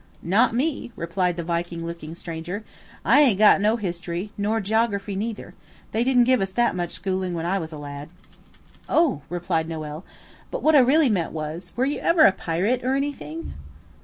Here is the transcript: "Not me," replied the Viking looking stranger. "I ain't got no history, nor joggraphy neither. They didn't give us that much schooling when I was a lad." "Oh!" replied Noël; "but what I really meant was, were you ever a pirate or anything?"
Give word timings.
"Not 0.23 0.55
me," 0.55 0.91
replied 0.95 1.37
the 1.37 1.43
Viking 1.43 1.85
looking 1.85 2.15
stranger. 2.15 2.63
"I 3.05 3.21
ain't 3.21 3.37
got 3.37 3.61
no 3.61 3.75
history, 3.75 4.31
nor 4.35 4.59
joggraphy 4.59 5.15
neither. 5.15 5.53
They 5.91 6.03
didn't 6.03 6.23
give 6.23 6.41
us 6.41 6.51
that 6.53 6.75
much 6.75 6.93
schooling 6.93 7.35
when 7.35 7.45
I 7.45 7.59
was 7.59 7.71
a 7.71 7.77
lad." 7.77 8.09
"Oh!" 8.89 9.21
replied 9.29 9.69
Noël; 9.69 10.01
"but 10.49 10.63
what 10.63 10.73
I 10.75 10.79
really 10.79 11.09
meant 11.09 11.33
was, 11.33 11.71
were 11.75 11.85
you 11.85 11.99
ever 11.99 12.25
a 12.25 12.31
pirate 12.31 12.83
or 12.83 12.95
anything?" 12.95 13.53